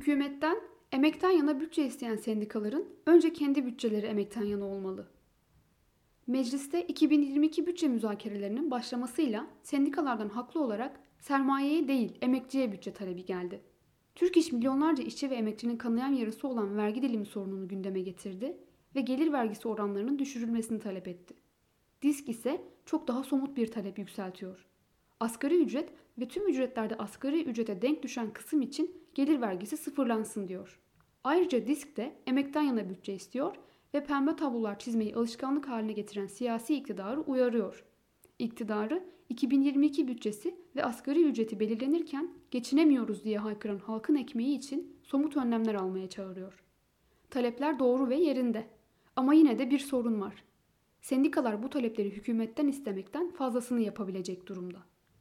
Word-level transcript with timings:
Hükümetten 0.00 0.56
emekten 0.92 1.30
yana 1.30 1.60
bütçe 1.60 1.86
isteyen 1.86 2.16
sendikaların 2.16 2.84
önce 3.06 3.32
kendi 3.32 3.66
bütçeleri 3.66 4.06
emekten 4.06 4.42
yana 4.42 4.64
olmalı. 4.64 5.06
Mecliste 6.26 6.82
2022 6.82 7.66
bütçe 7.66 7.88
müzakerelerinin 7.88 8.70
başlamasıyla 8.70 9.46
sendikalardan 9.62 10.28
haklı 10.28 10.60
olarak 10.60 11.00
sermayeye 11.18 11.88
değil 11.88 12.18
emekçiye 12.20 12.72
bütçe 12.72 12.92
talebi 12.92 13.24
geldi. 13.24 13.60
Türk 14.14 14.36
İş 14.36 14.52
milyonlarca 14.52 15.04
işçi 15.04 15.30
ve 15.30 15.34
emekçinin 15.34 15.76
kanayan 15.76 16.12
yarısı 16.12 16.48
olan 16.48 16.76
vergi 16.76 17.02
dilimi 17.02 17.26
sorununu 17.26 17.68
gündeme 17.68 18.00
getirdi 18.00 18.56
ve 18.94 19.00
gelir 19.00 19.32
vergisi 19.32 19.68
oranlarının 19.68 20.18
düşürülmesini 20.18 20.80
talep 20.80 21.08
etti. 21.08 21.34
Disk 22.02 22.28
ise 22.28 22.62
çok 22.86 23.08
daha 23.08 23.24
somut 23.24 23.56
bir 23.56 23.66
talep 23.66 23.98
yükseltiyor. 23.98 24.66
Asgari 25.20 25.62
ücret 25.62 25.92
ve 26.18 26.28
tüm 26.28 26.48
ücretlerde 26.48 26.96
asgari 26.96 27.42
ücrete 27.44 27.82
denk 27.82 28.02
düşen 28.02 28.32
kısım 28.32 28.62
için 28.62 28.99
gelir 29.20 29.40
vergisi 29.40 29.76
sıfırlansın 29.76 30.48
diyor. 30.48 30.80
Ayrıca 31.24 31.66
Disk 31.66 31.96
de 31.96 32.16
emekten 32.26 32.62
yana 32.62 32.90
bütçe 32.90 33.14
istiyor 33.14 33.56
ve 33.94 34.04
pembe 34.04 34.36
tablolar 34.36 34.78
çizmeyi 34.78 35.14
alışkanlık 35.14 35.68
haline 35.68 35.92
getiren 35.92 36.26
siyasi 36.26 36.74
iktidarı 36.74 37.20
uyarıyor. 37.20 37.84
İktidarı 38.38 39.04
2022 39.28 40.08
bütçesi 40.08 40.54
ve 40.76 40.84
asgari 40.84 41.24
ücreti 41.24 41.60
belirlenirken 41.60 42.30
geçinemiyoruz 42.50 43.24
diye 43.24 43.38
haykıran 43.38 43.78
halkın 43.78 44.14
ekmeği 44.14 44.58
için 44.58 44.96
somut 45.02 45.36
önlemler 45.36 45.74
almaya 45.74 46.08
çağırıyor. 46.08 46.64
Talepler 47.30 47.78
doğru 47.78 48.08
ve 48.08 48.16
yerinde. 48.16 48.66
Ama 49.16 49.34
yine 49.34 49.58
de 49.58 49.70
bir 49.70 49.78
sorun 49.78 50.20
var. 50.20 50.44
Sendikalar 51.00 51.62
bu 51.62 51.70
talepleri 51.70 52.10
hükümetten 52.10 52.68
istemekten 52.68 53.30
fazlasını 53.30 53.80
yapabilecek 53.80 54.46
durumda. 54.46 54.78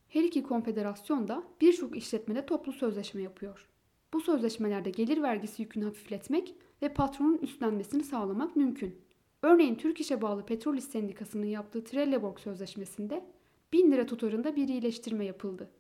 Her 0.08 0.24
iki 0.24 0.44
konfederasyon 0.44 1.28
da 1.28 1.44
birçok 1.62 1.98
işletmede 1.98 2.46
toplu 2.46 2.72
sözleşme 2.72 3.22
yapıyor. 3.22 3.70
Bu 4.14 4.22
sözleşmelerde 4.22 4.90
gelir 4.90 5.22
vergisi 5.22 5.62
yükünü 5.62 5.86
hafifletmek 5.86 6.56
ve 6.82 6.94
patronun 6.94 7.38
üstlenmesini 7.38 8.04
sağlamak 8.04 8.56
mümkün. 8.56 9.02
Örneğin 9.42 9.76
Türk 9.76 10.00
İş'e 10.00 10.22
bağlı 10.22 10.46
Petrol 10.46 10.78
İş 10.78 10.84
Sendikası'nın 10.84 11.46
yaptığı 11.46 11.84
Trelleborg 11.84 12.40
Sözleşmesi'nde 12.40 13.26
1000 13.74 13.92
lira 13.92 14.06
tutarında 14.06 14.56
bir 14.56 14.68
iyileştirme 14.68 15.26
yapıldı. 15.26 15.72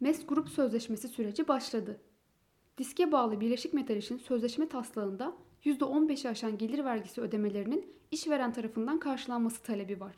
MES 0.00 0.26
Grup 0.26 0.48
Sözleşmesi 0.48 1.08
süreci 1.08 1.48
başladı. 1.48 2.00
Diske 2.78 3.12
bağlı 3.12 3.40
Birleşik 3.40 3.74
Metal 3.74 3.96
İş'in 3.96 4.18
sözleşme 4.18 4.68
taslağında 4.68 5.36
%15'i 5.64 6.30
aşan 6.30 6.58
gelir 6.58 6.84
vergisi 6.84 7.20
ödemelerinin 7.20 7.92
işveren 8.10 8.52
tarafından 8.52 9.00
karşılanması 9.00 9.62
talebi 9.62 10.00
var. 10.00 10.16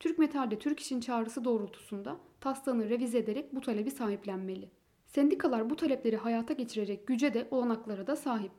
Türk 0.00 0.18
Metal'de 0.18 0.58
Türk 0.58 0.80
İş'in 0.80 1.00
çağrısı 1.00 1.44
doğrultusunda 1.44 2.16
taslağını 2.40 2.88
revize 2.88 3.18
ederek 3.18 3.54
bu 3.54 3.60
talebi 3.60 3.90
sahiplenmeli. 3.90 4.70
Sendikalar 5.14 5.70
bu 5.70 5.76
talepleri 5.76 6.16
hayata 6.16 6.52
geçirecek 6.52 7.06
güce 7.06 7.34
de 7.34 7.48
olanaklara 7.50 8.06
da 8.06 8.16
sahip. 8.16 8.52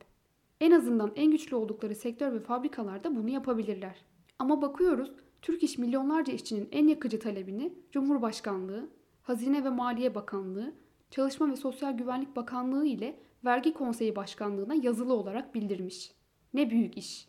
En 0.62 0.72
azından 0.72 1.12
en 1.16 1.32
güçlü 1.32 1.56
oldukları 1.56 1.96
sektör 1.96 2.34
ve 2.34 2.40
fabrikalarda 2.40 3.16
bunu 3.16 3.30
yapabilirler. 3.30 4.06
Ama 4.40 4.62
bakıyoruz 4.62 5.12
Türk 5.42 5.64
İş 5.64 5.78
milyonlarca 5.78 6.34
işçinin 6.34 6.70
en 6.72 6.88
yakıcı 6.88 7.20
talebini 7.20 7.74
Cumhurbaşkanlığı, 7.92 8.90
Hazine 9.22 9.64
ve 9.64 9.70
Maliye 9.70 10.16
Bakanlığı, 10.16 10.74
Çalışma 11.12 11.52
ve 11.52 11.56
Sosyal 11.56 11.98
Güvenlik 11.98 12.36
Bakanlığı 12.36 12.86
ile 12.86 13.20
Vergi 13.46 13.74
Konseyi 13.74 14.16
Başkanlığı'na 14.16 14.74
yazılı 14.74 15.14
olarak 15.14 15.56
bildirmiş. 15.56 16.12
Ne 16.54 16.70
büyük 16.70 16.98
iş. 16.98 17.28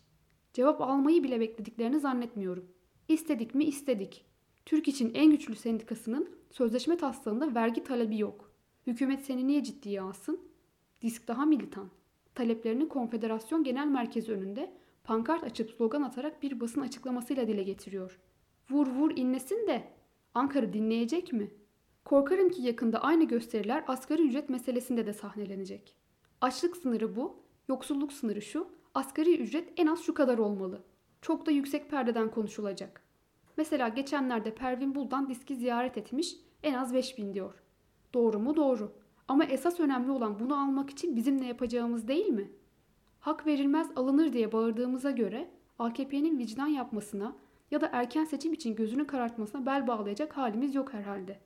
Cevap 0.53 0.81
almayı 0.81 1.23
bile 1.23 1.39
beklediklerini 1.39 1.99
zannetmiyorum. 1.99 2.65
İstedik 3.07 3.55
mi 3.55 3.63
istedik. 3.63 4.25
Türk 4.65 4.87
için 4.87 5.11
en 5.13 5.31
güçlü 5.31 5.55
sendikasının 5.55 6.29
sözleşme 6.51 6.97
taslağında 6.97 7.55
vergi 7.55 7.83
talebi 7.83 8.19
yok. 8.19 8.54
Hükümet 8.87 9.25
seni 9.25 9.47
niye 9.47 9.63
ciddiye 9.63 10.01
alsın? 10.01 10.39
Disk 11.01 11.27
daha 11.27 11.45
militan. 11.45 11.89
Taleplerini 12.35 12.89
Konfederasyon 12.89 13.63
Genel 13.63 13.87
Merkezi 13.87 14.31
önünde 14.31 14.73
pankart 15.03 15.43
açıp 15.43 15.71
slogan 15.71 16.01
atarak 16.01 16.43
bir 16.43 16.59
basın 16.59 16.81
açıklamasıyla 16.81 17.47
dile 17.47 17.63
getiriyor. 17.63 18.19
Vur 18.69 18.87
vur 18.87 19.11
inlesin 19.15 19.67
de 19.67 19.83
Ankara 20.33 20.73
dinleyecek 20.73 21.33
mi? 21.33 21.51
Korkarım 22.05 22.49
ki 22.49 22.61
yakında 22.61 22.99
aynı 22.99 23.23
gösteriler 23.23 23.83
asgari 23.87 24.21
ücret 24.21 24.49
meselesinde 24.49 25.05
de 25.05 25.13
sahnelenecek. 25.13 25.95
Açlık 26.41 26.77
sınırı 26.77 27.15
bu, 27.15 27.43
yoksulluk 27.67 28.13
sınırı 28.13 28.41
şu, 28.41 28.67
asgari 28.93 29.37
ücret 29.37 29.73
en 29.77 29.87
az 29.87 30.01
şu 30.03 30.13
kadar 30.13 30.37
olmalı. 30.37 30.83
Çok 31.21 31.45
da 31.45 31.51
yüksek 31.51 31.89
perdeden 31.89 32.31
konuşulacak. 32.31 33.01
Mesela 33.57 33.87
geçenlerde 33.87 34.55
Pervin 34.55 34.95
Buldan 34.95 35.29
diski 35.29 35.55
ziyaret 35.55 35.97
etmiş, 35.97 36.35
en 36.63 36.73
az 36.73 36.93
5000 36.93 37.33
diyor. 37.33 37.64
Doğru 38.15 38.39
mu? 38.39 38.55
Doğru. 38.55 38.91
Ama 39.27 39.45
esas 39.45 39.79
önemli 39.79 40.11
olan 40.11 40.39
bunu 40.39 40.61
almak 40.61 40.89
için 40.89 41.15
bizim 41.15 41.41
ne 41.41 41.47
yapacağımız 41.47 42.07
değil 42.07 42.27
mi? 42.27 42.51
Hak 43.19 43.47
verilmez 43.47 43.87
alınır 43.95 44.33
diye 44.33 44.51
bağırdığımıza 44.51 45.11
göre 45.11 45.49
AKP'nin 45.79 46.37
vicdan 46.37 46.67
yapmasına 46.67 47.35
ya 47.71 47.81
da 47.81 47.89
erken 47.93 48.25
seçim 48.25 48.53
için 48.53 48.75
gözünü 48.75 49.07
karartmasına 49.07 49.65
bel 49.65 49.87
bağlayacak 49.87 50.37
halimiz 50.37 50.75
yok 50.75 50.93
herhalde. 50.93 51.39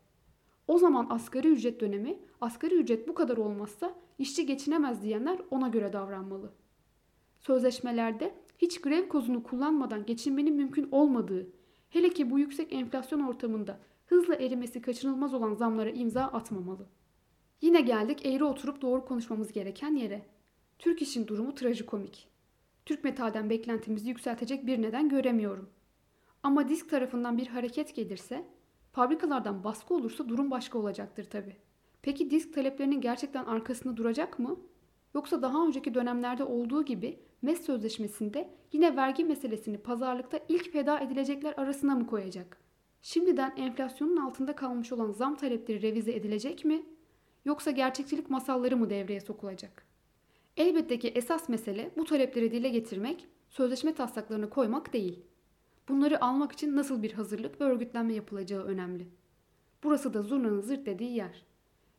O 0.68 0.78
zaman 0.78 1.08
asgari 1.10 1.48
ücret 1.48 1.82
dönemi, 1.82 2.20
asgari 2.42 2.76
ücret 2.76 3.08
bu 3.08 3.14
kadar 3.14 3.38
olmazsa 3.38 3.96
işçi 4.18 4.46
geçinemez 4.46 5.02
diyenler 5.02 5.40
ona 5.52 5.68
göre 5.68 5.94
davranmalı. 5.94 6.52
Sözleşmelerde 7.40 8.36
hiç 8.58 8.82
grev 8.82 9.08
kozunu 9.08 9.44
kullanmadan 9.44 10.06
geçinmenin 10.06 10.56
mümkün 10.56 10.90
olmadığı, 10.92 11.48
hele 11.90 12.10
ki 12.10 12.32
bu 12.32 12.40
yüksek 12.40 12.74
enflasyon 12.74 13.20
ortamında 13.20 13.80
hızla 14.10 14.36
erimesi 14.36 14.82
kaçınılmaz 14.82 15.34
olan 15.34 15.54
zamlara 15.54 15.90
imza 15.90 16.24
atmamalı. 16.24 16.86
Yine 17.62 17.82
geldik 17.82 18.26
eğri 18.26 18.44
oturup 18.44 18.82
doğru 18.82 19.06
konuşmamız 19.06 19.52
gereken 19.52 19.96
yere. 19.96 20.26
Türk 20.80 21.02
işin 21.02 21.28
durumu 21.28 21.56
trajikomik. 21.56 22.28
Türk 22.86 23.04
metalden 23.04 23.50
beklentimizi 23.50 24.10
yükseltecek 24.10 24.66
bir 24.66 24.82
neden 24.82 25.10
göremiyorum. 25.10 25.70
Ama 26.44 26.70
disk 26.70 26.90
tarafından 26.90 27.38
bir 27.38 27.48
hareket 27.48 27.96
gelirse, 27.96 28.46
fabrikalardan 28.92 29.64
baskı 29.64 29.94
olursa 29.94 30.30
durum 30.30 30.52
başka 30.52 30.78
olacaktır 30.78 31.24
tabi. 31.24 31.56
Peki 32.02 32.30
disk 32.30 32.54
taleplerinin 32.54 33.02
gerçekten 33.02 33.46
arkasında 33.46 33.98
duracak 33.98 34.40
mı? 34.40 34.60
Yoksa 35.14 35.42
daha 35.42 35.66
önceki 35.66 35.94
dönemlerde 35.94 36.44
olduğu 36.44 36.86
gibi 36.86 37.20
MES 37.42 37.62
sözleşmesinde 37.62 38.50
yine 38.74 38.96
vergi 38.96 39.26
meselesini 39.26 39.78
pazarlıkta 39.78 40.40
ilk 40.50 40.72
feda 40.72 41.00
edilecekler 41.00 41.54
arasına 41.58 41.96
mı 41.96 42.08
koyacak? 42.08 42.69
Şimdiden 43.02 43.54
enflasyonun 43.58 44.18
altında 44.18 44.56
kalmış 44.56 44.92
olan 44.92 45.12
zam 45.12 45.36
talepleri 45.36 45.82
revize 45.82 46.12
edilecek 46.12 46.66
mi? 46.66 46.84
Yoksa 47.46 47.72
gerçekçilik 47.72 48.30
masalları 48.30 48.78
mı 48.78 48.90
devreye 48.90 49.20
sokulacak? 49.20 49.86
Elbette 50.58 51.00
ki 51.00 51.08
esas 51.08 51.50
mesele 51.50 51.92
bu 51.98 52.06
talepleri 52.06 52.52
dile 52.52 52.70
getirmek, 52.70 53.28
sözleşme 53.50 53.94
taslaklarını 53.94 54.50
koymak 54.50 54.94
değil. 54.94 55.20
Bunları 55.90 56.24
almak 56.24 56.52
için 56.52 56.76
nasıl 56.76 57.04
bir 57.04 57.14
hazırlık 57.14 57.62
ve 57.62 57.66
örgütlenme 57.66 58.14
yapılacağı 58.14 58.64
önemli. 58.64 59.08
Burası 59.84 60.14
da 60.14 60.24
zurnanın 60.24 60.62
zırt 60.62 60.86
dediği 60.86 61.16
yer. 61.16 61.46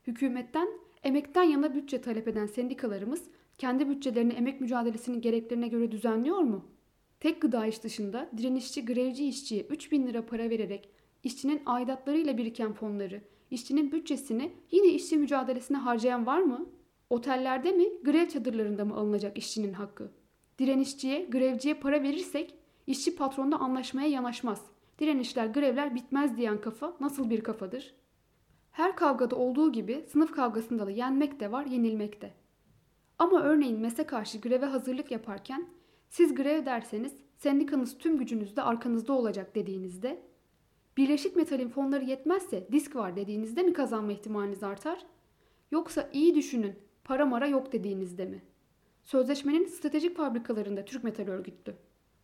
Hükümetten, 0.07 0.69
emekten 1.03 1.43
yana 1.43 1.75
bütçe 1.75 2.01
talep 2.01 2.29
eden 2.29 2.47
sendikalarımız 2.47 3.25
kendi 3.59 3.89
bütçelerini 3.89 4.33
emek 4.33 4.61
mücadelesinin 4.61 5.21
gereklerine 5.21 5.69
göre 5.69 5.93
düzenliyor 5.93 6.39
mu? 6.39 6.65
Tek 7.21 7.43
gıda 7.43 7.67
iş 7.67 7.83
dışında 7.83 8.31
direnişçi 8.37 8.85
grevci 8.85 9.29
işçiye 9.29 9.63
3 9.63 9.93
bin 9.93 10.07
lira 10.07 10.27
para 10.27 10.51
vererek 10.51 10.89
işçinin 11.23 11.63
aidatlarıyla 11.67 12.39
biriken 12.39 12.73
fonları, 12.73 13.23
işçinin 13.51 13.93
bütçesini 13.93 14.53
yine 14.71 14.89
işçi 14.89 15.17
mücadelesine 15.17 15.77
harcayan 15.77 16.27
var 16.27 16.39
mı? 16.39 16.67
Otellerde 17.11 17.73
mi, 17.73 17.85
grev 18.05 18.29
çadırlarında 18.29 18.85
mı 18.85 18.95
alınacak 18.95 19.39
işçinin 19.39 19.73
hakkı? 19.73 20.13
Direnişçiye, 20.59 21.25
grevciye 21.25 21.75
para 21.75 22.03
verirsek 22.03 22.55
işçi 22.87 23.17
patronla 23.17 23.59
anlaşmaya 23.59 24.09
yanaşmaz. 24.09 24.63
Direnişler, 24.99 25.47
grevler 25.47 25.95
bitmez 25.95 26.37
diyen 26.37 26.61
kafa 26.61 26.97
nasıl 27.01 27.31
bir 27.31 27.41
kafadır? 27.41 27.95
Her 28.71 28.97
kavgada 28.97 29.37
olduğu 29.37 29.73
gibi 29.73 30.05
sınıf 30.09 30.33
kavgasında 30.33 30.87
da 30.87 30.91
yenmek 30.91 31.41
de 31.41 31.53
var, 31.53 31.67
yenilmek 31.67 32.23
de. 32.23 32.33
Ama 33.19 33.43
örneğin 33.43 33.79
MES'e 33.79 34.05
karşı 34.05 34.39
greve 34.39 34.67
hazırlık 34.67 35.11
yaparken 35.11 35.69
siz 36.11 36.35
grev 36.35 36.67
derseniz 36.67 37.13
sendikanız 37.37 37.99
tüm 37.99 38.19
gücünüzle 38.19 38.63
arkanızda 38.63 39.13
olacak 39.13 39.55
dediğinizde 39.55 40.23
Birleşik 40.97 41.37
Metal'in 41.37 41.69
fonları 41.69 42.05
yetmezse 42.05 42.69
disk 42.73 42.97
var 42.97 43.17
dediğinizde 43.17 43.63
mi 43.63 43.73
kazanma 43.73 44.13
ihtimaliniz 44.13 44.63
artar? 44.63 45.07
Yoksa 45.71 46.11
iyi 46.13 46.35
düşünün 46.35 46.79
para 47.05 47.27
mara 47.27 47.47
yok 47.47 47.73
dediğinizde 47.73 48.27
mi? 48.27 48.43
Sözleşmenin 49.03 49.67
stratejik 49.67 50.17
fabrikalarında 50.17 50.85
Türk 50.85 51.05
Metal 51.05 51.29
örgütlü. 51.29 51.75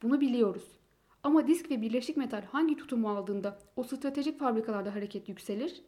Bunu 0.03 0.21
biliyoruz. 0.21 0.79
Ama 1.23 1.47
disk 1.47 1.71
ve 1.71 1.83
Birleşik 1.83 2.17
Metal 2.17 2.43
hangi 2.43 2.77
tutumu 2.77 3.11
aldığında 3.11 3.59
o 3.77 3.83
stratejik 3.83 4.38
fabrikalarda 4.38 4.94
hareket 4.94 5.29
yükselir? 5.29 5.83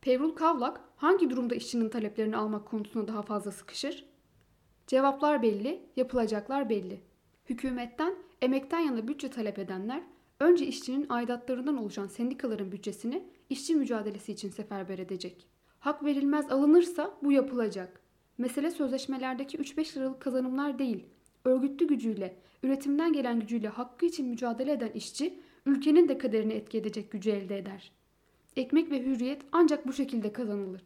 Pevrul 0.00 0.30
Kavlak 0.30 0.80
hangi 0.96 1.30
durumda 1.30 1.54
işçinin 1.54 1.88
taleplerini 1.88 2.36
almak 2.36 2.66
konusunda 2.66 3.08
daha 3.08 3.22
fazla 3.22 3.50
sıkışır? 3.50 4.04
Cevaplar 4.86 5.42
belli, 5.42 5.82
yapılacaklar 5.96 6.68
belli. 6.68 7.11
Hükümetten, 7.48 8.14
emekten 8.42 8.80
yana 8.80 9.08
bütçe 9.08 9.30
talep 9.30 9.58
edenler 9.58 10.02
önce 10.40 10.66
işçinin 10.66 11.06
aidatlarından 11.08 11.76
oluşan 11.76 12.06
sendikaların 12.06 12.72
bütçesini 12.72 13.24
işçi 13.50 13.74
mücadelesi 13.74 14.32
için 14.32 14.50
seferber 14.50 14.98
edecek. 14.98 15.46
Hak 15.78 16.04
verilmez 16.04 16.50
alınırsa 16.50 17.18
bu 17.22 17.32
yapılacak. 17.32 18.00
Mesele 18.38 18.70
sözleşmelerdeki 18.70 19.58
3-5 19.58 19.96
liralık 19.96 20.20
kazanımlar 20.20 20.78
değil. 20.78 21.06
Örgütlü 21.44 21.86
gücüyle, 21.86 22.36
üretimden 22.62 23.12
gelen 23.12 23.40
gücüyle 23.40 23.68
hakkı 23.68 24.06
için 24.06 24.28
mücadele 24.28 24.72
eden 24.72 24.90
işçi, 24.90 25.40
ülkenin 25.66 26.08
de 26.08 26.18
kaderini 26.18 26.52
etki 26.52 26.78
edecek 26.78 27.10
gücü 27.10 27.30
elde 27.30 27.58
eder. 27.58 27.92
Ekmek 28.56 28.90
ve 28.90 29.02
hürriyet 29.02 29.42
ancak 29.52 29.86
bu 29.86 29.92
şekilde 29.92 30.32
kazanılır. 30.32 30.82